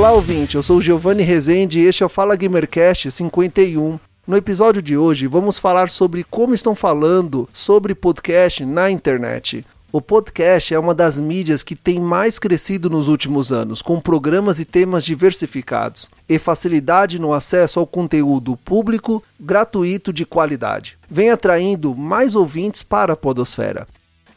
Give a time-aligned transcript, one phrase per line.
[0.00, 0.56] Olá, ouvinte.
[0.56, 4.00] Eu sou Giovanni Rezende e este é o Fala Gamercast 51.
[4.26, 9.62] No episódio de hoje, vamos falar sobre como estão falando sobre podcast na internet.
[9.92, 14.58] O podcast é uma das mídias que tem mais crescido nos últimos anos, com programas
[14.58, 20.96] e temas diversificados e facilidade no acesso ao conteúdo público, gratuito de qualidade.
[21.10, 23.86] Vem atraindo mais ouvintes para a Podosfera.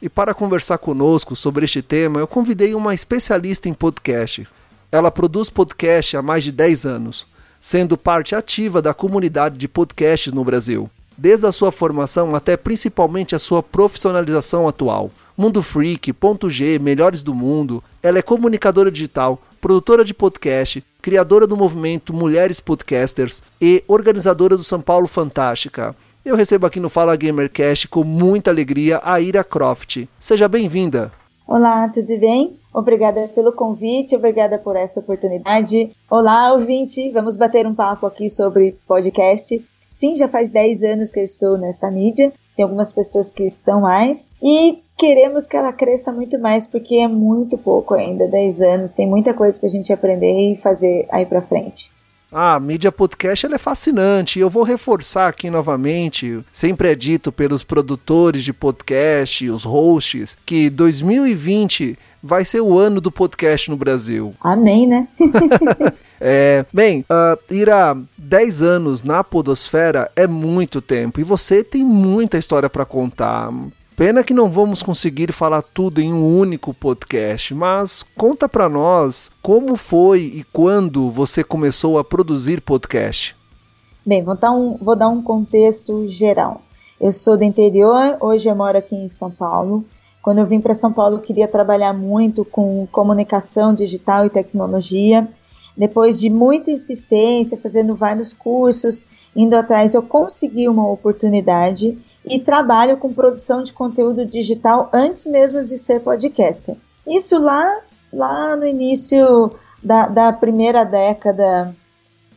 [0.02, 4.46] E para conversar conosco sobre este tema, eu convidei uma especialista em podcast.
[4.94, 7.26] Ela produz podcast há mais de 10 anos,
[7.60, 13.34] sendo parte ativa da comunidade de podcasts no Brasil, desde a sua formação até principalmente
[13.34, 15.10] a sua profissionalização atual.
[15.36, 21.48] Mundo Freak, Ponto G, Melhores do Mundo, ela é comunicadora digital, produtora de podcast, criadora
[21.48, 25.96] do movimento Mulheres Podcasters e organizadora do São Paulo Fantástica.
[26.24, 30.08] Eu recebo aqui no Fala Gamercast com muita alegria a Ira Croft.
[30.20, 31.23] Seja bem-vinda!
[31.46, 32.58] Olá, tudo bem?
[32.74, 35.92] Obrigada pelo convite, obrigada por essa oportunidade.
[36.10, 39.62] Olá, ouvinte, vamos bater um papo aqui sobre podcast.
[39.86, 43.82] Sim, já faz 10 anos que eu estou nesta mídia, tem algumas pessoas que estão
[43.82, 48.94] mais e queremos que ela cresça muito mais porque é muito pouco ainda, 10 anos,
[48.94, 51.92] tem muita coisa para a gente aprender e fazer aí para frente.
[52.36, 54.40] Ah, a mídia podcast é fascinante.
[54.40, 60.68] Eu vou reforçar aqui novamente, sempre é dito pelos produtores de podcast, os hosts, que
[60.68, 64.34] 2020 vai ser o ano do podcast no Brasil.
[64.42, 65.08] Amém, né?
[66.20, 71.84] é, bem, uh, ir a 10 anos na Podosfera é muito tempo e você tem
[71.84, 73.52] muita história para contar.
[73.96, 79.30] Pena que não vamos conseguir falar tudo em um único podcast, mas conta para nós
[79.40, 83.36] como foi e quando você começou a produzir podcast.
[84.04, 86.64] Bem, vou dar um, vou dar um contexto geral.
[87.00, 89.86] Eu sou do interior, hoje eu moro aqui em São Paulo.
[90.24, 95.28] Quando eu vim para São Paulo, eu queria trabalhar muito com comunicação digital e tecnologia.
[95.76, 102.98] Depois de muita insistência, fazendo vários cursos, indo atrás, eu consegui uma oportunidade e trabalho
[102.98, 106.76] com produção de conteúdo digital antes mesmo de ser podcaster.
[107.08, 107.68] Isso lá,
[108.12, 109.52] lá no início
[109.82, 111.76] da, da primeira década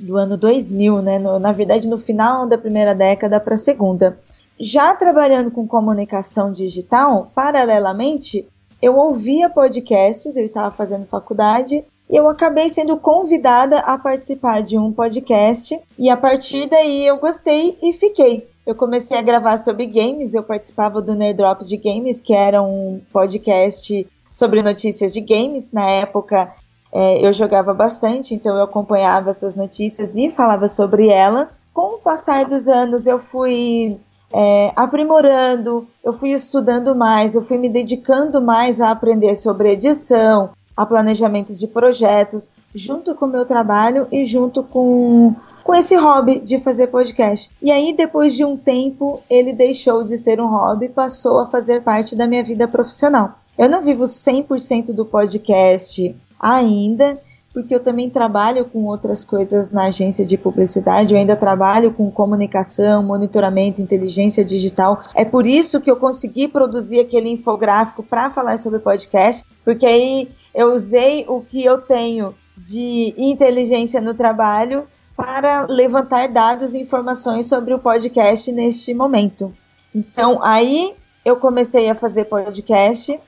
[0.00, 1.18] do ano 2000, né?
[1.18, 4.18] No, na verdade, no final da primeira década para a segunda.
[4.58, 8.48] Já trabalhando com comunicação digital, paralelamente,
[8.80, 14.92] eu ouvia podcasts, eu estava fazendo faculdade eu acabei sendo convidada a participar de um
[14.92, 18.48] podcast e a partir daí eu gostei e fiquei.
[18.64, 22.62] Eu comecei a gravar sobre games, eu participava do Nerd Drops de Games, que era
[22.62, 25.72] um podcast sobre notícias de games.
[25.72, 26.52] Na época
[26.92, 31.60] é, eu jogava bastante, então eu acompanhava essas notícias e falava sobre elas.
[31.72, 33.98] Com o passar dos anos eu fui
[34.32, 40.50] é, aprimorando, eu fui estudando mais, eu fui me dedicando mais a aprender sobre edição,
[40.76, 46.40] a planejamentos de projetos, junto com o meu trabalho e junto com, com esse hobby
[46.40, 47.50] de fazer podcast.
[47.62, 51.82] E aí, depois de um tempo, ele deixou de ser um hobby, passou a fazer
[51.82, 53.38] parte da minha vida profissional.
[53.56, 57.18] Eu não vivo 100% do podcast ainda,
[57.56, 62.10] porque eu também trabalho com outras coisas na agência de publicidade, eu ainda trabalho com
[62.10, 65.02] comunicação, monitoramento, inteligência digital.
[65.14, 70.28] É por isso que eu consegui produzir aquele infográfico para falar sobre podcast, porque aí
[70.54, 74.86] eu usei o que eu tenho de inteligência no trabalho
[75.16, 79.50] para levantar dados e informações sobre o podcast neste momento.
[79.94, 80.92] Então, aí
[81.24, 83.18] eu comecei a fazer podcast,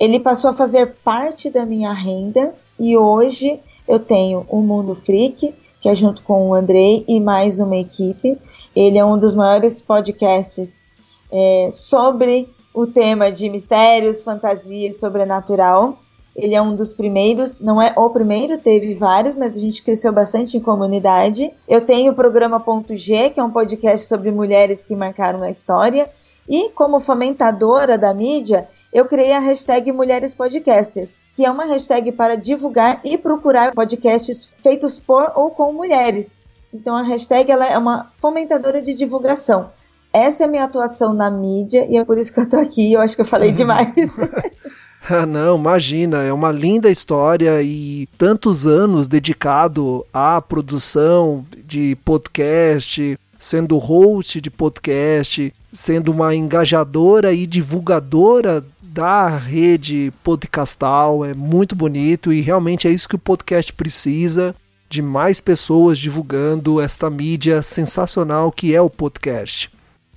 [0.00, 5.54] ele passou a fazer parte da minha renda e hoje eu tenho o Mundo Freak,
[5.80, 8.40] que é junto com o Andrei e mais uma equipe.
[8.74, 10.86] Ele é um dos maiores podcasts
[11.30, 15.98] é, sobre o tema de mistérios, fantasia e sobrenatural.
[16.34, 20.12] Ele é um dos primeiros, não é o primeiro, teve vários, mas a gente cresceu
[20.12, 21.52] bastante em comunidade.
[21.68, 25.50] Eu tenho o programa Ponto G, que é um podcast sobre mulheres que marcaram a
[25.50, 26.10] história.
[26.48, 32.12] E como fomentadora da mídia, eu criei a hashtag Mulheres Podcasters, que é uma hashtag
[32.12, 36.40] para divulgar e procurar podcasts feitos por ou com mulheres.
[36.72, 39.72] Então a hashtag ela é uma fomentadora de divulgação.
[40.12, 42.92] Essa é a minha atuação na mídia e é por isso que eu tô aqui.
[42.92, 44.16] Eu acho que eu falei demais.
[45.06, 53.18] Ah, não, imagina, é uma linda história e tantos anos dedicado à produção de podcast,
[53.38, 58.64] sendo host de podcast, sendo uma engajadora e divulgadora
[58.94, 64.54] da rede podcastal, é muito bonito e realmente é isso que o podcast precisa
[64.88, 69.68] de mais pessoas divulgando esta mídia sensacional que é o podcast.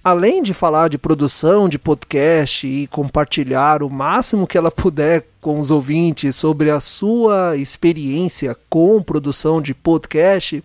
[0.04, 5.60] Além de falar de produção de podcast e compartilhar o máximo que ela puder com
[5.60, 10.64] os ouvintes sobre a sua experiência com produção de podcast,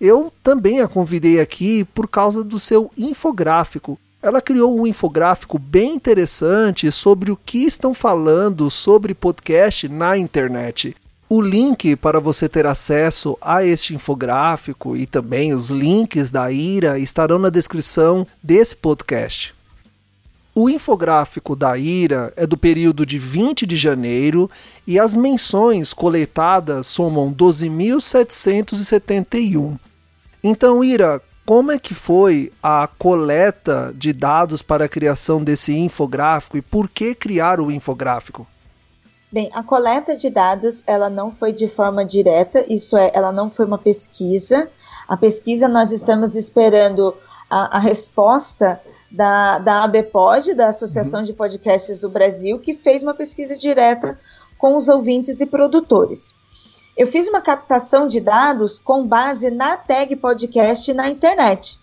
[0.00, 5.94] eu também a convidei aqui por causa do seu infográfico ela criou um infográfico bem
[5.94, 10.96] interessante sobre o que estão falando sobre podcast na internet.
[11.28, 16.98] O link para você ter acesso a este infográfico e também os links da Ira
[16.98, 19.54] estarão na descrição desse podcast.
[20.52, 24.50] O infográfico da Ira é do período de 20 de janeiro
[24.84, 29.78] e as menções coletadas somam 12.771.
[30.42, 36.56] Então, Ira, como é que foi a coleta de dados para a criação desse infográfico
[36.56, 38.44] e por que criar o infográfico?
[39.30, 43.48] Bem, a coleta de dados ela não foi de forma direta, isto é, ela não
[43.48, 44.68] foi uma pesquisa.
[45.06, 47.14] A pesquisa nós estamos esperando
[47.48, 51.26] a, a resposta da, da ABPOD, da Associação uhum.
[51.26, 54.18] de Podcasts do Brasil, que fez uma pesquisa direta
[54.58, 56.34] com os ouvintes e produtores.
[56.96, 61.78] Eu fiz uma captação de dados com base na tag podcast na internet.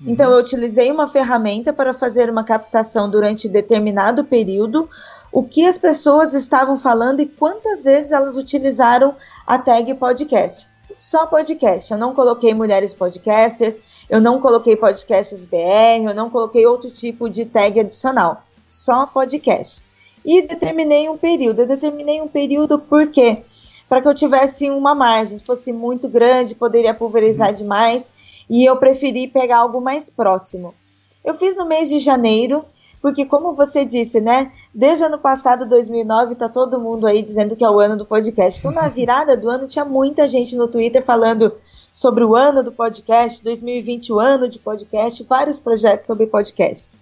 [0.00, 0.06] Uhum.
[0.10, 4.88] Então, eu utilizei uma ferramenta para fazer uma captação durante determinado período,
[5.30, 9.14] o que as pessoas estavam falando e quantas vezes elas utilizaram
[9.46, 10.66] a tag podcast.
[10.96, 11.92] Só podcast.
[11.92, 13.78] Eu não coloquei mulheres podcasters,
[14.08, 18.42] eu não coloquei podcasts BR, eu não coloquei outro tipo de tag adicional.
[18.66, 19.84] Só podcast.
[20.24, 21.60] E determinei um período.
[21.60, 23.44] Eu determinei um período porque
[23.88, 25.38] para que eu tivesse uma margem.
[25.38, 27.54] Se fosse muito grande, poderia pulverizar uhum.
[27.54, 28.12] demais
[28.48, 30.74] e eu preferi pegar algo mais próximo.
[31.24, 32.64] Eu fiz no mês de janeiro,
[33.00, 34.52] porque como você disse, né?
[34.74, 38.06] Desde o ano passado, 2009, tá todo mundo aí dizendo que é o ano do
[38.06, 38.60] podcast.
[38.60, 41.52] Então, na virada do ano, tinha muita gente no Twitter falando
[41.92, 46.94] sobre o ano do podcast, 2020, o ano de podcast, vários projetos sobre podcast.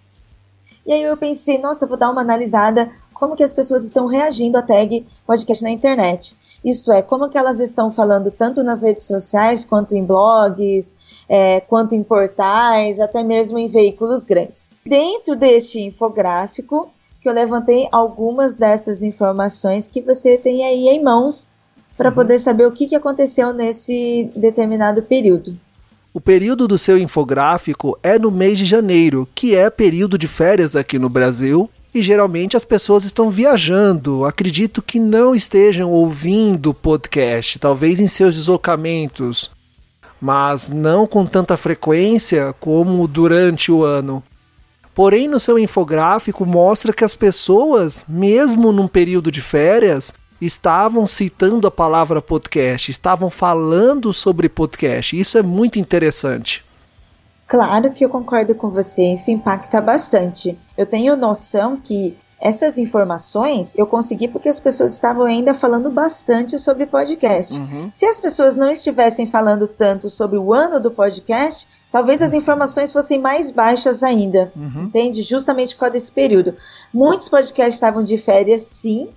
[0.87, 4.57] E aí eu pensei, nossa, vou dar uma analisada como que as pessoas estão reagindo
[4.57, 6.37] à tag podcast na internet.
[6.65, 10.95] Isto é, como que elas estão falando tanto nas redes sociais, quanto em blogs,
[11.29, 14.73] é, quanto em portais, até mesmo em veículos grandes.
[14.85, 21.49] Dentro deste infográfico, que eu levantei algumas dessas informações que você tem aí em mãos
[21.97, 22.15] para uhum.
[22.15, 25.59] poder saber o que, que aconteceu nesse determinado período.
[26.13, 30.75] O período do seu infográfico é no mês de janeiro, que é período de férias
[30.75, 34.25] aqui no Brasil, e geralmente as pessoas estão viajando.
[34.25, 39.51] Acredito que não estejam ouvindo podcast, talvez em seus deslocamentos,
[40.21, 44.23] mas não com tanta frequência como durante o ano.
[44.95, 51.67] Porém, no seu infográfico mostra que as pessoas, mesmo num período de férias, estavam citando
[51.67, 55.19] a palavra podcast, estavam falando sobre podcast.
[55.19, 56.66] Isso é muito interessante.
[57.47, 60.59] Claro que eu concordo com você, isso impacta bastante.
[60.77, 66.59] Eu tenho noção que essas informações eu consegui porque as pessoas estavam ainda falando bastante
[66.59, 67.57] sobre podcast.
[67.57, 67.89] Uhum.
[67.93, 72.93] Se as pessoas não estivessem falando tanto sobre o ano do podcast, talvez as informações
[72.93, 74.53] fossem mais baixas ainda.
[74.55, 74.85] Uhum.
[74.85, 75.23] Entende?
[75.23, 76.57] Justamente por causa desse período.
[76.93, 79.11] Muitos podcasts estavam de férias, sim,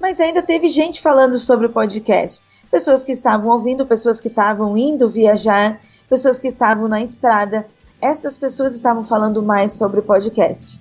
[0.00, 2.42] mas ainda teve gente falando sobre o podcast.
[2.70, 7.66] Pessoas que estavam ouvindo, pessoas que estavam indo viajar, pessoas que estavam na estrada.
[8.00, 10.80] Essas pessoas estavam falando mais sobre podcast.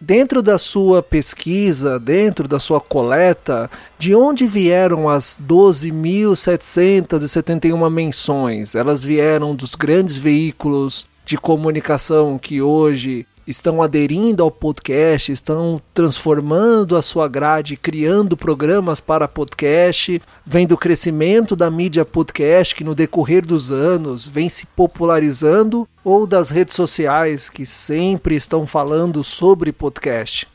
[0.00, 8.74] Dentro da sua pesquisa, dentro da sua coleta, de onde vieram as 12.771 menções?
[8.74, 16.96] Elas vieram dos grandes veículos de comunicação que hoje estão aderindo ao podcast, estão transformando
[16.96, 22.94] a sua grade, criando programas para podcast, vendo o crescimento da mídia podcast que no
[22.94, 29.72] decorrer dos anos vem se popularizando, ou das redes sociais que sempre estão falando sobre
[29.72, 30.48] podcast?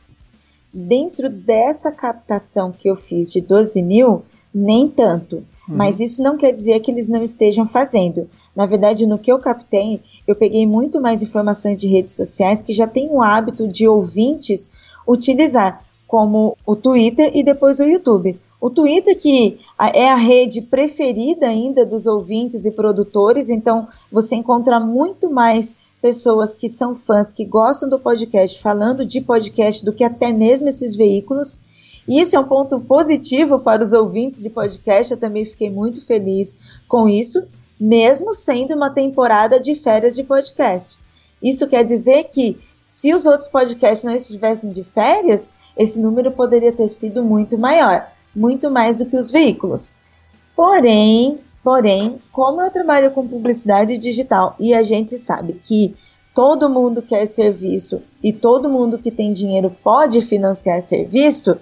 [0.72, 5.44] Dentro dessa captação que eu fiz de 12 mil, nem tanto.
[5.76, 6.04] Mas uhum.
[6.04, 8.28] isso não quer dizer que eles não estejam fazendo.
[8.56, 12.72] Na verdade, no que eu captei, eu peguei muito mais informações de redes sociais que
[12.72, 14.70] já tem o hábito de ouvintes
[15.06, 18.38] utilizar, como o Twitter e depois o YouTube.
[18.60, 19.60] O Twitter, que
[19.94, 26.56] é a rede preferida ainda dos ouvintes e produtores, então você encontra muito mais pessoas
[26.56, 30.96] que são fãs, que gostam do podcast, falando de podcast, do que até mesmo esses
[30.96, 31.60] veículos.
[32.08, 35.12] Isso é um ponto positivo para os ouvintes de podcast.
[35.12, 36.56] Eu também fiquei muito feliz
[36.88, 37.46] com isso,
[37.78, 40.98] mesmo sendo uma temporada de férias de podcast.
[41.42, 46.72] Isso quer dizer que se os outros podcasts não estivessem de férias, esse número poderia
[46.72, 49.94] ter sido muito maior, muito mais do que os veículos.
[50.56, 55.94] Porém, porém, como eu trabalho com publicidade digital e a gente sabe que
[56.34, 61.58] todo mundo quer ser visto e todo mundo que tem dinheiro pode financiar ser visto,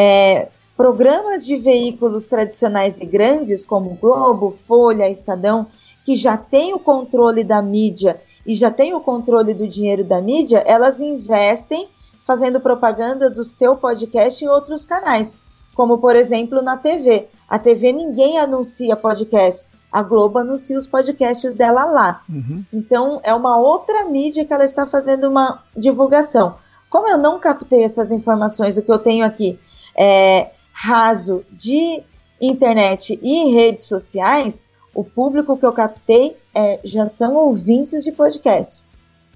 [0.00, 5.66] é, programas de veículos tradicionais e grandes, como Globo, Folha, Estadão,
[6.04, 10.22] que já têm o controle da mídia e já têm o controle do dinheiro da
[10.22, 11.88] mídia, elas investem
[12.22, 15.36] fazendo propaganda do seu podcast em outros canais,
[15.74, 17.26] como por exemplo na TV.
[17.48, 22.22] A TV ninguém anuncia podcasts, a Globo anuncia os podcasts dela lá.
[22.28, 22.64] Uhum.
[22.72, 26.54] Então, é uma outra mídia que ela está fazendo uma divulgação.
[26.88, 29.58] Como eu não captei essas informações, o que eu tenho aqui
[29.98, 32.02] é raso de
[32.40, 34.62] internet e redes sociais,
[34.94, 38.86] o público que eu captei é, já são ouvintes de podcast.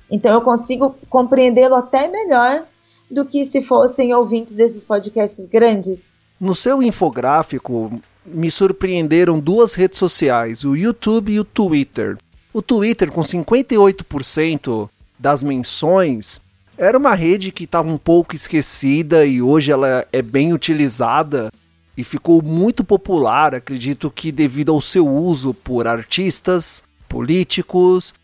[0.09, 2.65] Então, eu consigo compreendê-lo até melhor
[3.11, 6.13] do que se fossem ouvintes desses podcasts grandes.
[6.41, 12.19] No seu infográfico, me surpreenderam duas redes sociais, o YouTube e o Twitter.
[12.53, 14.89] O Twitter, com 58%
[15.19, 16.41] das menções,
[16.77, 21.51] era uma rede que estava um pouco esquecida e hoje ela é bem utilizada
[21.97, 28.15] e ficou muito popular, acredito que devido ao seu uso por artistas, políticos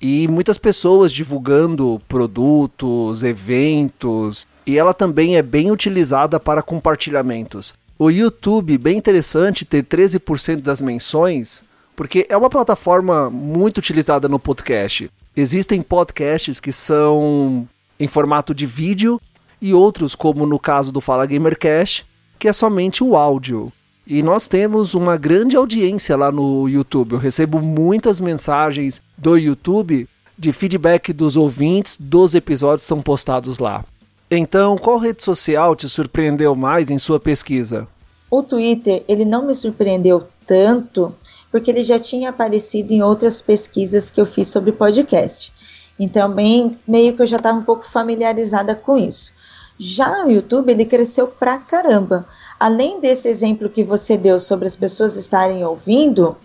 [0.00, 7.74] e muitas pessoas divulgando produtos, eventos, e ela também é bem utilizada para compartilhamentos.
[7.98, 11.62] O YouTube, bem interessante ter 13% das menções,
[11.94, 15.10] porque é uma plataforma muito utilizada no podcast.
[15.36, 17.68] Existem podcasts que são
[18.00, 19.20] em formato de vídeo
[19.60, 22.06] e outros, como no caso do Fala Gamercast,
[22.38, 23.70] que é somente o áudio.
[24.06, 27.12] E nós temos uma grande audiência lá no YouTube.
[27.12, 33.84] Eu recebo muitas mensagens do YouTube de feedback dos ouvintes dos episódios são postados lá.
[34.30, 37.86] Então, qual rede social te surpreendeu mais em sua pesquisa?
[38.30, 41.14] O Twitter, ele não me surpreendeu tanto,
[41.50, 45.52] porque ele já tinha aparecido em outras pesquisas que eu fiz sobre podcast.
[46.00, 49.30] Então, bem, meio que eu já estava um pouco familiarizada com isso.
[49.78, 52.26] Já o YouTube, ele cresceu pra caramba.
[52.58, 56.38] Além desse exemplo que você deu sobre as pessoas estarem ouvindo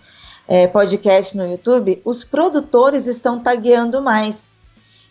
[0.45, 4.49] é, podcast no YouTube, os produtores estão tagueando mais.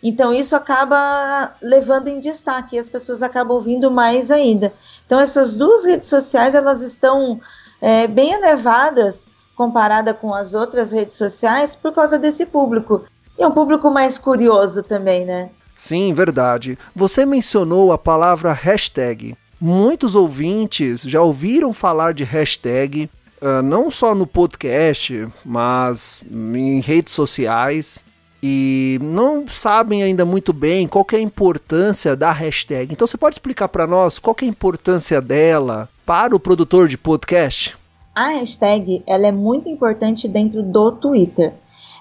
[0.03, 4.71] Então isso acaba levando em destaque, as pessoas acabam ouvindo mais ainda.
[5.07, 7.41] Então essas duas redes sociais elas estão
[7.81, 13.05] é, bem elevadas comparada com as outras redes sociais por causa desse público.
[13.37, 15.49] E é um público mais curioso também, né?
[15.75, 16.77] Sim, verdade.
[16.95, 19.35] Você mencionou a palavra hashtag.
[19.59, 23.09] Muitos ouvintes já ouviram falar de hashtag,
[23.41, 28.03] uh, não só no podcast, mas em redes sociais
[28.47, 32.93] e não sabem ainda muito bem qual é a importância da hashtag.
[32.93, 36.95] Então você pode explicar para nós qual é a importância dela para o produtor de
[36.95, 37.75] podcast?
[38.13, 41.53] A hashtag ela é muito importante dentro do Twitter.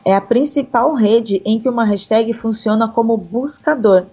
[0.04, 4.06] É a principal rede em que uma hashtag funciona como buscador.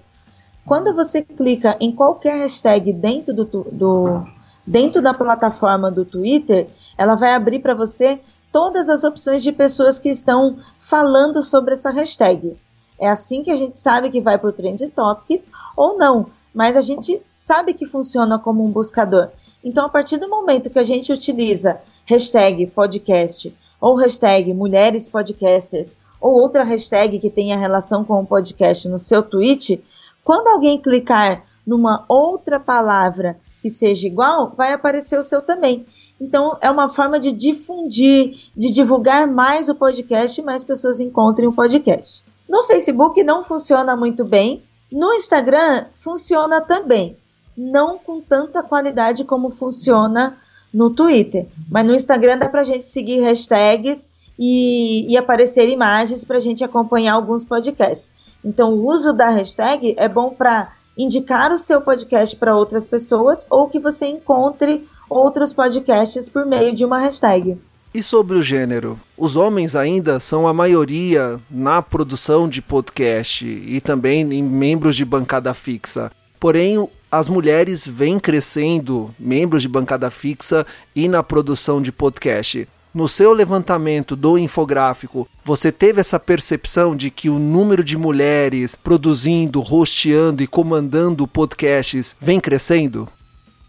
[0.66, 4.26] Quando você clica em qualquer hashtag dentro do, do
[4.66, 8.22] dentro da plataforma do Twitter, ela vai abrir para você
[8.52, 12.56] todas as opções de pessoas que estão falando sobre essa hashtag.
[13.00, 16.78] É assim que a gente sabe que vai para o Trend Topics ou não, mas
[16.78, 19.30] a gente sabe que funciona como um buscador.
[19.64, 25.98] Então, a partir do momento que a gente utiliza hashtag podcast ou hashtag mulheres podcasters
[26.22, 29.84] ou outra hashtag que tenha relação com o podcast no seu tweet,
[30.24, 35.86] quando alguém clicar numa outra palavra que seja igual, vai aparecer o seu também.
[36.20, 41.48] Então, é uma forma de difundir, de divulgar mais o podcast e mais pessoas encontrem
[41.48, 42.24] o podcast.
[42.48, 47.18] No Facebook não funciona muito bem, no Instagram funciona também,
[47.56, 50.38] não com tanta qualidade como funciona
[50.74, 51.48] no Twitter.
[51.70, 56.64] Mas no Instagram dá pra gente seguir hashtags e, e aparecer imagens para a gente
[56.64, 58.14] acompanhar alguns podcasts.
[58.44, 63.46] Então, o uso da hashtag é bom para indicar o seu podcast para outras pessoas
[63.50, 67.58] ou que você encontre outros podcasts por meio de uma hashtag.
[67.94, 68.98] E sobre o gênero?
[69.18, 75.04] Os homens ainda são a maioria na produção de podcast e também em membros de
[75.04, 76.10] bancada fixa.
[76.42, 82.68] Porém, as mulheres vêm crescendo, membros de bancada fixa e na produção de podcast.
[82.92, 88.76] No seu levantamento do infográfico, você teve essa percepção de que o número de mulheres
[88.76, 93.08] produzindo, hosteando e comandando podcasts vem crescendo?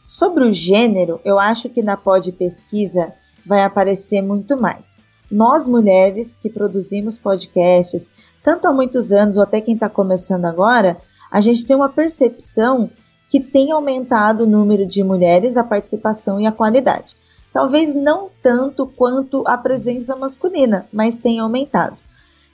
[0.02, 3.12] Sobre o gênero, eu acho que na pod pesquisa
[3.44, 5.02] vai aparecer muito mais.
[5.30, 8.10] Nós mulheres que produzimos podcasts,
[8.42, 10.96] tanto há muitos anos ou até quem está começando agora,
[11.32, 12.90] a gente tem uma percepção
[13.26, 17.16] que tem aumentado o número de mulheres, a participação e a qualidade.
[17.50, 21.96] Talvez não tanto quanto a presença masculina, mas tem aumentado.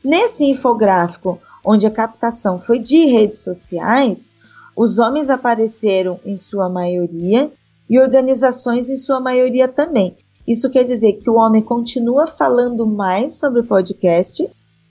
[0.04, 4.32] Nesse infográfico, onde a captação foi de redes sociais,
[4.76, 7.50] os homens apareceram em sua maioria
[7.90, 10.16] e organizações em sua maioria também.
[10.46, 14.48] Isso quer dizer que o homem continua falando mais sobre podcast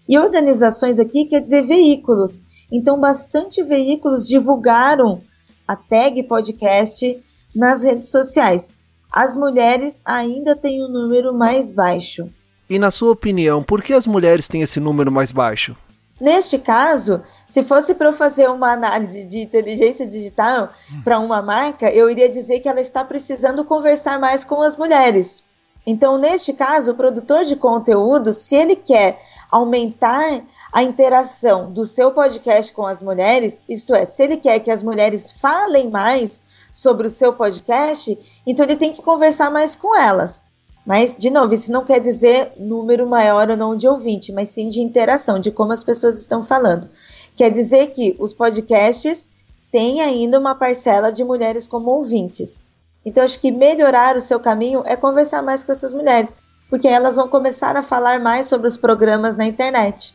[0.09, 2.43] e organizações aqui quer dizer veículos.
[2.71, 5.21] Então, bastante veículos divulgaram
[5.67, 7.23] a tag podcast
[7.55, 8.73] nas redes sociais.
[9.11, 12.29] As mulheres ainda têm um número mais baixo.
[12.69, 15.75] E na sua opinião, por que as mulheres têm esse número mais baixo?
[16.19, 20.71] Neste caso, se fosse para eu fazer uma análise de inteligência digital
[21.03, 25.43] para uma marca, eu iria dizer que ela está precisando conversar mais com as mulheres.
[25.89, 32.11] Então, neste caso, o produtor de conteúdo, se ele quer aumentar a interação do seu
[32.11, 37.07] podcast com as mulheres, isto é, se ele quer que as mulheres falem mais sobre
[37.07, 40.43] o seu podcast, então ele tem que conversar mais com elas.
[40.85, 44.67] Mas, de novo, isso não quer dizer número maior ou não de ouvinte, mas sim
[44.67, 46.89] de interação, de como as pessoas estão falando.
[47.33, 49.29] Quer dizer que os podcasts
[49.71, 52.67] têm ainda uma parcela de mulheres como ouvintes.
[53.07, 56.35] Então, acho que melhorar o seu caminho é conversar mais com essas mulheres,
[56.69, 60.13] porque elas vão começar a falar mais sobre os programas na internet.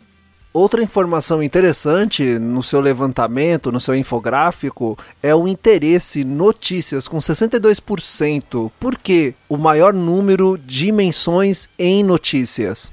[0.52, 8.70] Outra informação interessante no seu levantamento, no seu infográfico, é o interesse notícias com 62%.
[8.78, 12.92] Por que o maior número de menções em notícias?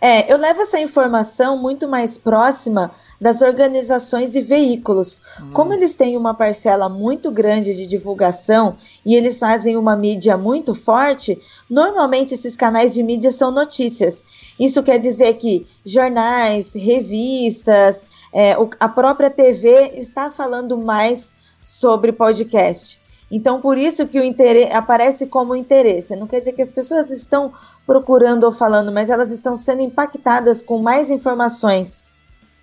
[0.00, 2.90] É, eu levo essa informação muito mais próxima
[3.20, 5.20] das organizações e veículos.
[5.38, 5.50] Hum.
[5.52, 10.74] Como eles têm uma parcela muito grande de divulgação e eles fazem uma mídia muito
[10.74, 11.38] forte,
[11.68, 14.24] normalmente esses canais de mídia são notícias.
[14.58, 23.00] Isso quer dizer que jornais, revistas, é, a própria TV está falando mais sobre podcast.
[23.30, 26.16] Então, por isso que o interesse aparece como interesse.
[26.16, 27.52] Não quer dizer que as pessoas estão
[27.86, 32.04] procurando ou falando, mas elas estão sendo impactadas com mais informações.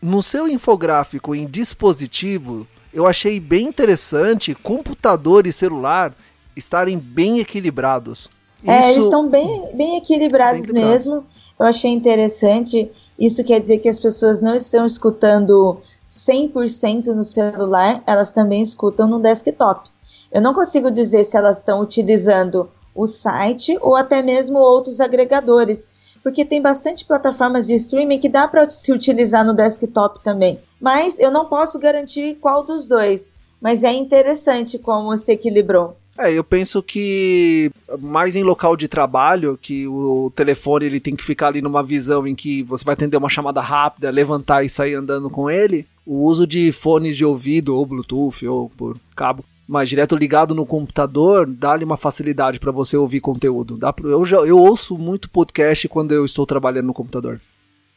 [0.02, 6.14] No seu infográfico em dispositivo, eu achei bem interessante computador e celular
[6.56, 8.30] estarem bem equilibrados.
[8.66, 8.90] É, Isso...
[8.90, 11.26] eles estão bem, bem equilibrados bem mesmo.
[11.60, 12.92] Eu achei interessante.
[13.18, 19.08] Isso quer dizer que as pessoas não estão escutando 100% no celular, elas também escutam
[19.08, 19.90] no desktop.
[20.32, 25.88] Eu não consigo dizer se elas estão utilizando o site ou até mesmo outros agregadores,
[26.24, 30.60] porque tem bastante plataformas de streaming que dá para se utilizar no desktop também.
[30.82, 33.32] Mas eu não posso garantir qual dos dois.
[33.62, 35.96] Mas é interessante como se equilibrou.
[36.18, 41.24] É, eu penso que mais em local de trabalho, que o telefone ele tem que
[41.24, 44.96] ficar ali numa visão em que você vai atender uma chamada rápida, levantar e sair
[44.96, 45.86] andando com ele.
[46.06, 50.66] O uso de fones de ouvido ou Bluetooth ou por cabo mas direto ligado no
[50.66, 53.78] computador, dá-lhe uma facilidade para você ouvir conteúdo.
[53.78, 57.42] Dá pra, eu, já, eu ouço muito podcast quando eu estou trabalhando no computador.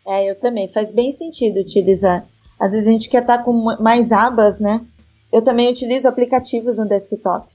[0.04, 0.68] É, eu também.
[0.68, 2.26] Faz bem sentido utilizar.
[2.58, 4.84] Às vezes a gente quer estar tá com mais abas, né?
[5.32, 7.46] Eu também utilizo aplicativos no desktop.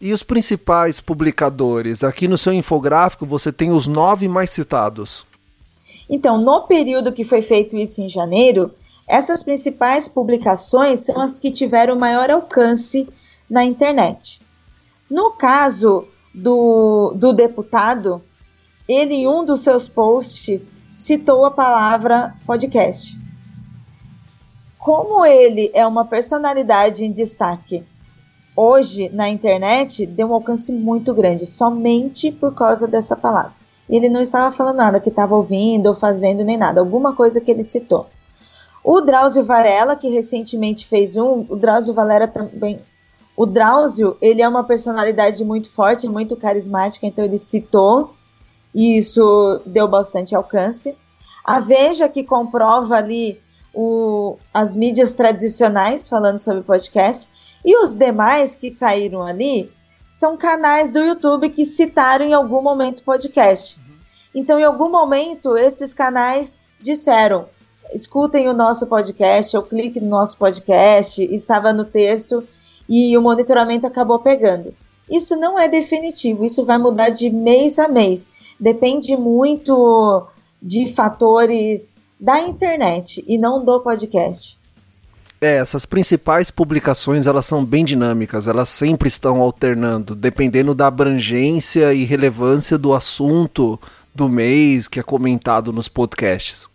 [0.00, 2.02] E os principais publicadores?
[2.02, 5.26] Aqui no seu infográfico você tem os nove mais citados.
[6.08, 8.72] Então, no período que foi feito isso em janeiro,
[9.06, 13.08] essas principais publicações são as que tiveram maior alcance
[13.52, 14.40] na internet.
[15.10, 18.22] No caso do, do deputado,
[18.88, 23.20] ele em um dos seus posts citou a palavra podcast.
[24.78, 27.84] Como ele é uma personalidade em destaque
[28.56, 33.52] hoje na internet, deu um alcance muito grande, somente por causa dessa palavra.
[33.86, 37.50] Ele não estava falando nada que estava ouvindo ou fazendo nem nada, alguma coisa que
[37.50, 38.06] ele citou.
[38.82, 42.80] O Drauzio Varela, que recentemente fez um, o Drauzio Varela também
[43.36, 48.14] o Drauzio, ele é uma personalidade muito forte, muito carismática, então ele citou
[48.74, 50.96] e isso deu bastante alcance.
[51.44, 53.40] A Veja, que comprova ali
[53.74, 57.28] o, as mídias tradicionais falando sobre podcast,
[57.64, 59.72] e os demais que saíram ali
[60.06, 63.80] são canais do YouTube que citaram em algum momento podcast.
[64.34, 67.46] Então, em algum momento, esses canais disseram:
[67.94, 72.46] escutem o nosso podcast, ou clique no nosso podcast, estava no texto
[72.88, 74.74] e o monitoramento acabou pegando.
[75.10, 78.30] Isso não é definitivo, isso vai mudar de mês a mês.
[78.58, 80.26] Depende muito
[80.60, 84.56] de fatores da internet e não do podcast.
[85.40, 91.92] É, essas principais publicações elas são bem dinâmicas, elas sempre estão alternando, dependendo da abrangência
[91.92, 93.78] e relevância do assunto
[94.14, 96.71] do mês que é comentado nos podcasts.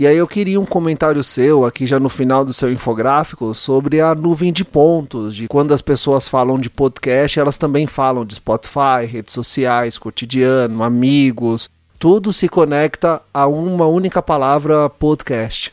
[0.00, 4.00] E aí eu queria um comentário seu aqui já no final do seu infográfico sobre
[4.00, 8.34] a nuvem de pontos, de quando as pessoas falam de podcast, elas também falam de
[8.36, 15.70] Spotify, redes sociais, cotidiano, amigos, tudo se conecta a uma única palavra podcast.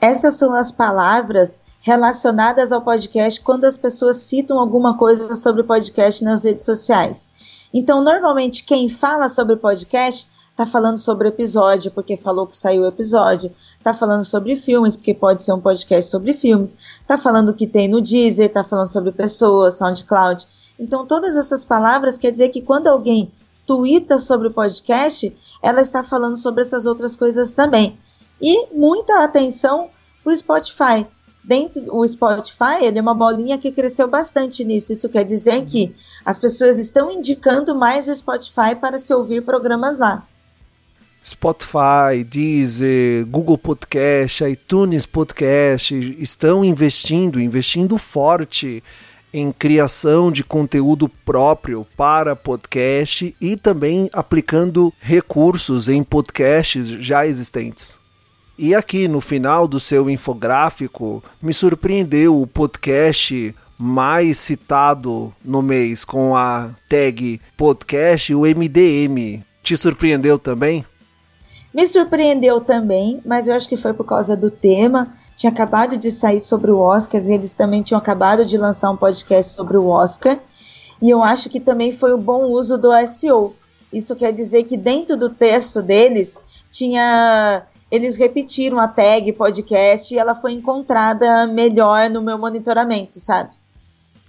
[0.00, 6.24] Essas são as palavras relacionadas ao podcast quando as pessoas citam alguma coisa sobre podcast
[6.24, 7.28] nas redes sociais.
[7.72, 12.86] Então, normalmente, quem fala sobre podcast tá falando sobre episódio, porque falou que saiu o
[12.86, 17.66] episódio, tá falando sobre filmes, porque pode ser um podcast sobre filmes, tá falando que
[17.66, 20.48] tem no Deezer, tá falando sobre pessoas, SoundCloud.
[20.78, 23.30] Então, todas essas palavras quer dizer que quando alguém
[23.66, 27.98] tuita sobre o podcast, ela está falando sobre essas outras coisas também.
[28.40, 29.90] E muita atenção
[30.24, 31.06] para o Spotify.
[31.44, 34.92] Dentro o Spotify, ele é uma bolinha que cresceu bastante nisso.
[34.92, 39.98] Isso quer dizer que as pessoas estão indicando mais o Spotify para se ouvir programas
[39.98, 40.26] lá.
[41.26, 48.80] Spotify, Deezer, Google Podcast, iTunes Podcast estão investindo, investindo forte
[49.34, 57.98] em criação de conteúdo próprio para podcast e também aplicando recursos em podcasts já existentes.
[58.56, 66.04] E aqui no final do seu infográfico me surpreendeu o podcast mais citado no mês
[66.04, 69.42] com a tag podcast, o MDM.
[69.62, 70.84] Te surpreendeu também?
[71.76, 75.12] Me surpreendeu também, mas eu acho que foi por causa do tema.
[75.36, 78.96] Tinha acabado de sair sobre o Oscar, e eles também tinham acabado de lançar um
[78.96, 80.38] podcast sobre o Oscar.
[81.02, 83.54] E eu acho que também foi o bom uso do SEO.
[83.92, 90.18] Isso quer dizer que dentro do texto deles tinha eles repetiram a tag podcast e
[90.18, 93.50] ela foi encontrada melhor no meu monitoramento, sabe?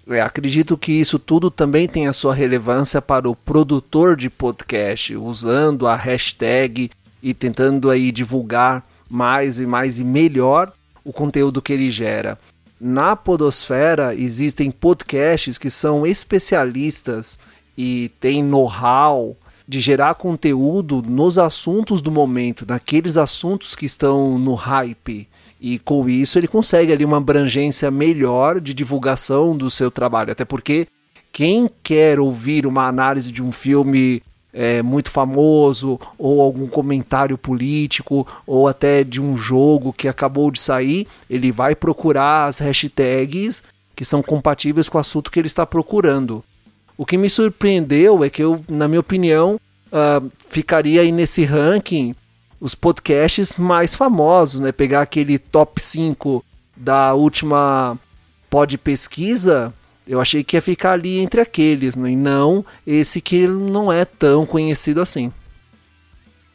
[0.10, 5.16] É, acredito que isso tudo também tem a sua relevância para o produtor de podcast,
[5.16, 6.90] usando a hashtag
[7.22, 10.72] e tentando aí divulgar mais e mais e melhor
[11.04, 12.38] o conteúdo que ele gera.
[12.80, 17.40] Na podosfera existem podcasts que são especialistas
[17.78, 19.36] e têm know-how
[19.68, 25.28] de gerar conteúdo nos assuntos do momento, naqueles assuntos que estão no hype.
[25.60, 30.32] E com isso ele consegue ali uma abrangência melhor de divulgação do seu trabalho.
[30.32, 30.88] Até porque
[31.32, 34.22] quem quer ouvir uma análise de um filme
[34.58, 40.60] é, muito famoso, ou algum comentário político, ou até de um jogo que acabou de
[40.60, 43.62] sair, ele vai procurar as hashtags
[43.96, 46.44] que são compatíveis com o assunto que ele está procurando.
[46.98, 49.60] O que me surpreendeu é que eu, na minha opinião,
[49.92, 52.16] uh, ficaria aí nesse ranking
[52.60, 54.72] os podcasts mais famosos, né?
[54.72, 56.44] Pegar aquele top 5
[56.76, 57.96] da última
[58.50, 59.72] pod pesquisa
[60.08, 62.12] eu achei que ia ficar ali entre aqueles, né?
[62.12, 65.32] e não esse que não é tão conhecido assim.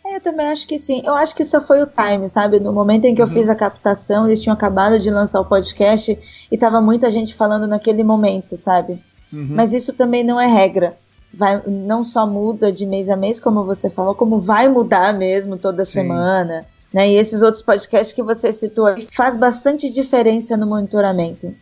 [0.04, 1.02] É, eu também acho que sim.
[1.04, 2.58] Eu acho que só foi o time, sabe?
[2.58, 3.32] No momento em que eu uhum.
[3.32, 6.18] fiz a captação, eles tinham acabado de lançar o podcast
[6.50, 9.02] e tava muita gente falando naquele momento, sabe?
[9.32, 9.48] Uhum.
[9.50, 10.96] Mas isso também não é regra.
[11.32, 15.56] Vai, não só muda de mês a mês, como você falou, como vai mudar mesmo
[15.56, 15.92] toda sim.
[15.92, 16.66] semana.
[16.92, 17.10] Né?
[17.10, 21.54] E esses outros podcasts que você citou aí faz bastante diferença no monitoramento.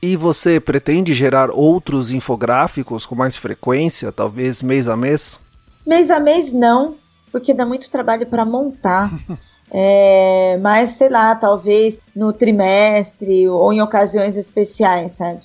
[0.00, 5.40] E você pretende gerar outros infográficos com mais frequência, talvez mês a mês?
[5.84, 6.94] Mês a mês não,
[7.32, 9.12] porque dá muito trabalho para montar.
[9.72, 15.40] é, mas sei lá, talvez no trimestre ou em ocasiões especiais, sabe?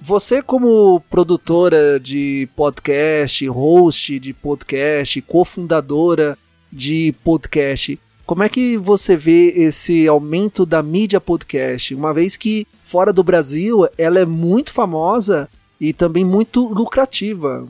[0.00, 6.38] Você, como produtora de podcast, host de podcast, cofundadora
[6.72, 11.94] de podcast, como é que você vê esse aumento da mídia podcast?
[11.94, 15.48] Uma vez que fora do Brasil ela é muito famosa
[15.80, 17.66] e também muito lucrativa.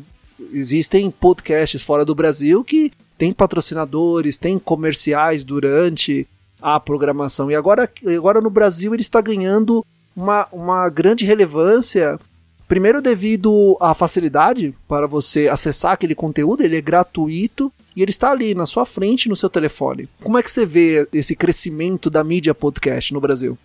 [0.53, 6.29] Existem podcasts fora do Brasil que têm patrocinadores, têm comerciais durante
[6.61, 7.51] a programação.
[7.51, 9.83] E agora, agora no Brasil ele está ganhando
[10.15, 12.21] uma, uma grande relevância.
[12.69, 18.31] Primeiro, devido à facilidade para você acessar aquele conteúdo, ele é gratuito e ele está
[18.31, 20.07] ali na sua frente no seu telefone.
[20.23, 23.57] Como é que você vê esse crescimento da mídia podcast no Brasil?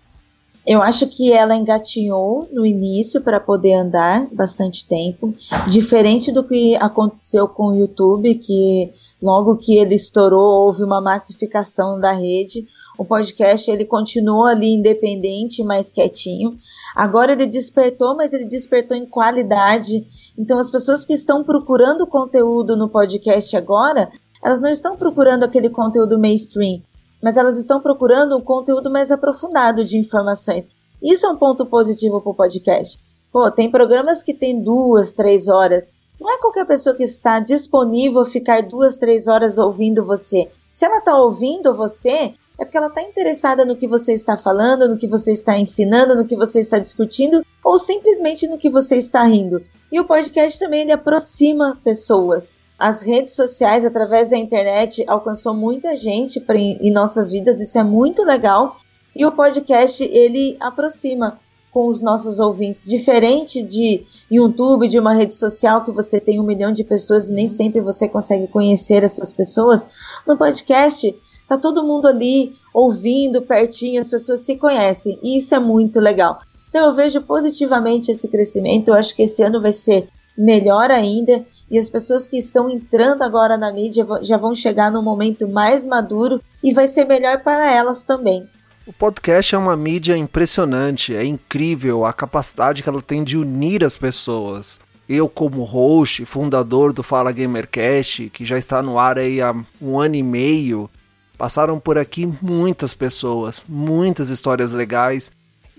[0.69, 5.33] Eu acho que ela engatinhou no início para poder andar bastante tempo,
[5.67, 11.99] diferente do que aconteceu com o YouTube, que logo que ele estourou houve uma massificação
[11.99, 12.67] da rede.
[12.99, 16.55] O podcast ele continuou ali independente, mais quietinho.
[16.95, 20.05] Agora ele despertou, mas ele despertou em qualidade.
[20.37, 24.11] Então as pessoas que estão procurando conteúdo no podcast agora,
[24.43, 26.83] elas não estão procurando aquele conteúdo mainstream.
[27.21, 30.67] Mas elas estão procurando um conteúdo mais aprofundado de informações.
[31.01, 32.99] Isso é um ponto positivo para o podcast.
[33.31, 35.91] Pô, tem programas que tem duas, três horas.
[36.19, 40.49] Não é qualquer pessoa que está disponível ficar duas, três horas ouvindo você.
[40.71, 44.89] Se ela está ouvindo você, é porque ela está interessada no que você está falando,
[44.89, 48.97] no que você está ensinando, no que você está discutindo, ou simplesmente no que você
[48.97, 49.63] está rindo.
[49.89, 52.51] E o podcast também ele aproxima pessoas.
[52.79, 57.83] As redes sociais, através da internet, alcançou muita gente pra, em nossas vidas, isso é
[57.83, 58.77] muito legal.
[59.13, 61.39] E o podcast, ele aproxima
[61.71, 66.45] com os nossos ouvintes, diferente de YouTube, de uma rede social que você tem um
[66.45, 69.85] milhão de pessoas e nem sempre você consegue conhecer essas pessoas.
[70.25, 71.13] No podcast,
[71.49, 76.39] tá todo mundo ali ouvindo pertinho, as pessoas se conhecem e isso é muito legal.
[76.69, 78.87] Então eu vejo positivamente esse crescimento.
[78.87, 80.07] Eu acho que esse ano vai ser
[80.39, 85.03] melhor ainda e as pessoas que estão entrando agora na mídia já vão chegar no
[85.03, 88.47] momento mais maduro e vai ser melhor para elas também.
[88.87, 93.83] O podcast é uma mídia impressionante, é incrível a capacidade que ela tem de unir
[93.83, 94.79] as pessoas.
[95.07, 99.99] Eu, como host, fundador do Fala Gamercast, que já está no ar aí há um
[99.99, 100.89] ano e meio,
[101.37, 105.31] passaram por aqui muitas pessoas, muitas histórias legais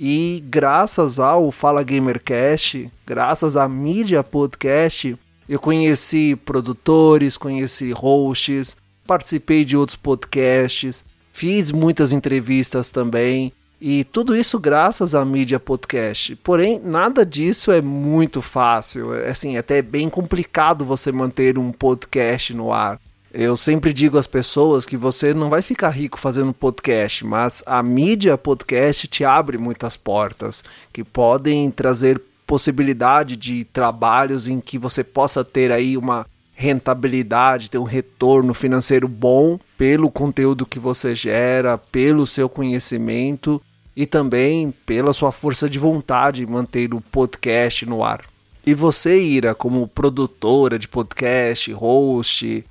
[0.02, 5.14] e graças ao Fala Gamercast, graças à mídia podcast,
[5.46, 13.52] eu conheci produtores, conheci hosts, participei de outros podcasts, fiz muitas entrevistas também.
[13.78, 16.34] E tudo isso graças à mídia podcast.
[16.36, 19.14] Porém, nada disso é muito fácil.
[19.14, 22.98] É assim, é até bem complicado você manter um podcast no ar.
[23.32, 27.80] Eu sempre digo às pessoas que você não vai ficar rico fazendo podcast, mas a
[27.80, 35.04] mídia podcast te abre muitas portas que podem trazer possibilidade de trabalhos em que você
[35.04, 41.78] possa ter aí uma rentabilidade, ter um retorno financeiro bom pelo conteúdo que você gera,
[41.78, 43.62] pelo seu conhecimento
[43.94, 48.22] e também pela sua força de vontade de manter o podcast no ar.
[48.66, 52.64] E você, Ira, como produtora de podcast, host,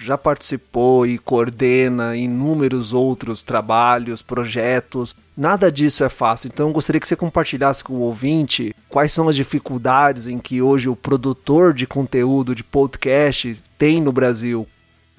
[0.00, 5.14] Já participou e coordena inúmeros outros trabalhos, projetos.
[5.36, 9.36] Nada disso é fácil, então gostaria que você compartilhasse com o ouvinte quais são as
[9.36, 14.66] dificuldades em que hoje o produtor de conteúdo de podcast tem no Brasil.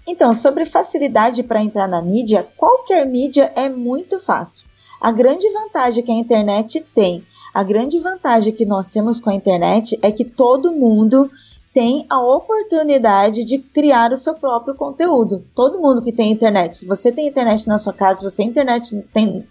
[0.06, 4.66] Então, sobre facilidade para entrar na mídia, qualquer mídia é muito fácil.
[5.00, 9.36] A grande vantagem que a internet tem, a grande vantagem que nós temos com a
[9.36, 11.30] internet é que todo mundo
[11.74, 15.44] tem a oportunidade de criar o seu próprio conteúdo.
[15.56, 18.96] Todo mundo que tem internet, se você tem internet na sua casa, se você internet
[19.12, 19.44] tem,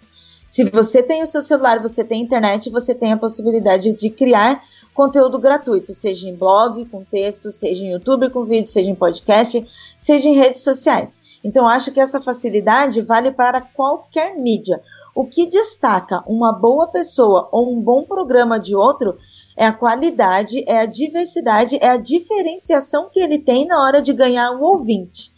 [0.47, 4.63] se você tem o seu celular, você tem internet, você tem a possibilidade de criar
[4.93, 9.65] conteúdo gratuito, seja em blog, com texto, seja em YouTube com vídeo, seja em podcast,
[9.97, 11.17] seja em redes sociais.
[11.43, 14.81] Então acho que essa facilidade vale para qualquer mídia.
[15.15, 19.17] O que destaca uma boa pessoa ou um bom programa de outro
[19.55, 24.13] é a qualidade, é a diversidade, é a diferenciação que ele tem na hora de
[24.13, 25.31] ganhar o ouvinte.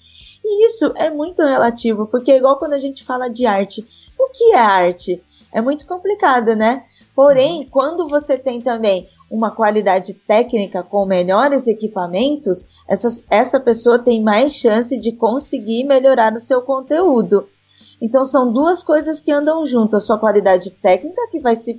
[0.44, 3.86] E isso é muito relativo, porque é igual quando a gente fala de arte.
[4.18, 5.24] O que é arte?
[5.52, 6.84] É muito complicado, né?
[7.16, 7.70] Porém, uhum.
[7.72, 14.54] quando você tem também uma qualidade técnica com melhores equipamentos, essa, essa pessoa tem mais
[14.54, 17.48] chance de conseguir melhorar o seu conteúdo.
[18.02, 21.78] Então, são duas coisas que andam juntas: a sua qualidade técnica, que vai se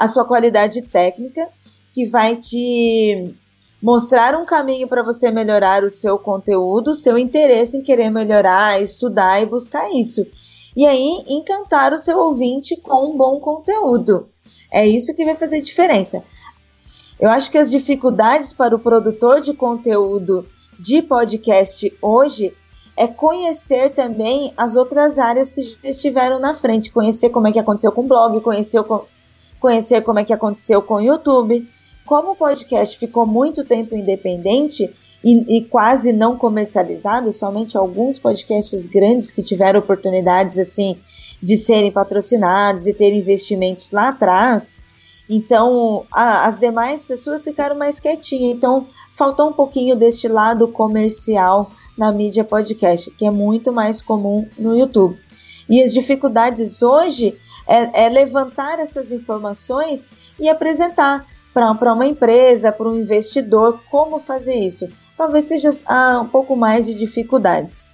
[0.00, 1.46] a sua qualidade técnica,
[1.92, 3.34] que vai te
[3.82, 9.42] mostrar um caminho para você melhorar o seu conteúdo, seu interesse em querer melhorar, estudar
[9.42, 10.26] e buscar isso.
[10.74, 14.26] E aí, encantar o seu ouvinte com um bom conteúdo.
[14.72, 16.24] É isso que vai fazer diferença.
[17.18, 22.56] Eu acho que as dificuldades para o produtor de conteúdo de podcast hoje
[22.96, 27.92] é conhecer também as outras áreas que estiveram na frente, conhecer como é que aconteceu
[27.92, 29.06] com o blog, conhecer o
[29.60, 31.68] conhecer como é que aconteceu com o YouTube.
[32.04, 34.92] Como o podcast ficou muito tempo independente
[35.22, 40.98] e, e, quase não comercializado, somente alguns podcasts grandes que tiveram oportunidades assim
[41.42, 44.78] de serem patrocinados e ter investimentos lá atrás.
[45.28, 48.56] Então, a, as demais pessoas ficaram mais quietinhas.
[48.56, 54.48] Então, faltou um pouquinho deste lado comercial na mídia podcast, que é muito mais comum
[54.58, 55.16] no YouTube.
[55.68, 57.38] E as dificuldades hoje
[57.70, 60.08] é, é levantar essas informações
[60.40, 64.88] e apresentar para uma empresa, para um investidor, como fazer isso.
[65.16, 67.88] Talvez seja ah, um pouco mais de dificuldades.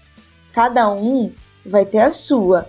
[0.52, 1.30] Cada um
[1.64, 2.68] vai ter a sua,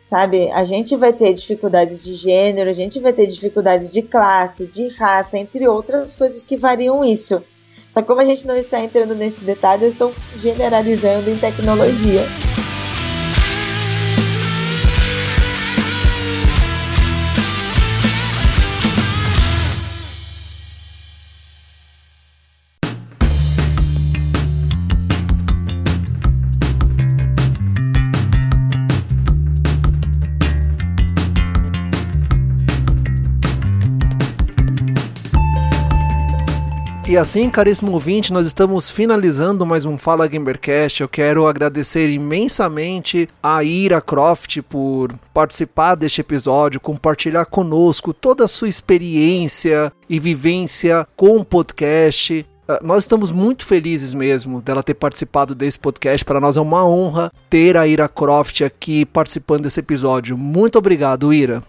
[0.00, 0.50] sabe?
[0.50, 4.88] A gente vai ter dificuldades de gênero, a gente vai ter dificuldades de classe, de
[4.88, 7.42] raça, entre outras coisas que variam isso.
[7.90, 12.24] Só que como a gente não está entrando nesse detalhe, eu estou generalizando em tecnologia.
[37.08, 41.02] E assim, caríssimo ouvinte, nós estamos finalizando mais um Fala Gamercast.
[41.02, 48.48] Eu quero agradecer imensamente a Ira Croft por participar deste episódio, compartilhar conosco toda a
[48.48, 52.44] sua experiência e vivência com o podcast.
[52.68, 56.24] Uh, nós estamos muito felizes mesmo dela ter participado desse podcast.
[56.24, 60.36] Para nós é uma honra ter a Ira Croft aqui participando desse episódio.
[60.36, 61.62] Muito obrigado, Ira.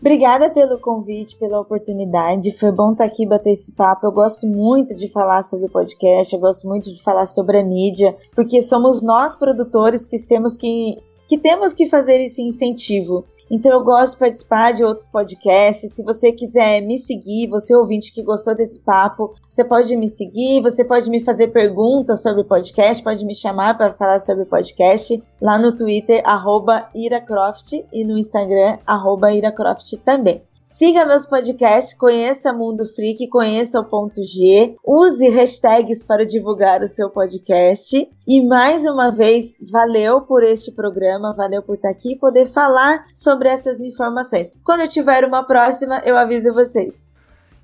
[0.00, 2.52] Obrigada pelo convite, pela oportunidade.
[2.52, 4.06] Foi bom estar aqui bater esse papo.
[4.06, 7.64] Eu gosto muito de falar sobre o podcast, eu gosto muito de falar sobre a
[7.64, 13.22] mídia, porque somos nós produtores que temos que que temos que fazer esse incentivo.
[13.50, 15.94] Então eu gosto de participar de outros podcasts.
[15.94, 20.60] Se você quiser me seguir, você ouvinte que gostou desse papo, você pode me seguir,
[20.60, 25.58] você pode me fazer perguntas sobre podcast, pode me chamar para falar sobre podcast lá
[25.58, 30.42] no Twitter, arroba iracroft, e no Instagram, arroba iracroft também.
[30.70, 36.86] Siga meus podcasts, conheça Mundo Freak, conheça o ponto G, use hashtags para divulgar o
[36.86, 38.06] seu podcast.
[38.28, 43.06] E mais uma vez, valeu por este programa, valeu por estar aqui e poder falar
[43.14, 44.52] sobre essas informações.
[44.62, 47.06] Quando eu tiver uma próxima, eu aviso vocês.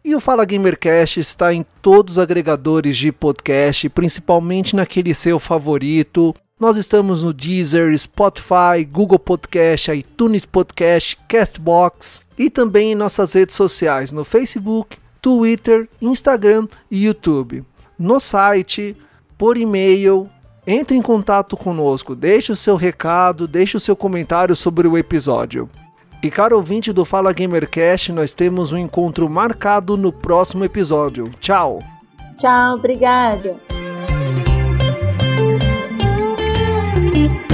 [0.03, 6.35] E o Fala Gamercast está em todos os agregadores de podcast, principalmente naquele seu favorito.
[6.59, 13.57] Nós estamos no Deezer, Spotify, Google Podcast, iTunes Podcast, Castbox e também em nossas redes
[13.57, 17.64] sociais no Facebook, Twitter, Instagram e YouTube.
[17.99, 18.97] No site,
[19.37, 20.31] por e-mail,
[20.64, 25.69] entre em contato conosco, deixe o seu recado, deixe o seu comentário sobre o episódio.
[26.23, 31.33] E caro ouvinte do Fala Gamercast, nós temos um encontro marcado no próximo episódio.
[31.40, 31.83] Tchau!
[32.38, 33.74] Tchau, obrigada!
[37.14, 37.54] Thank you.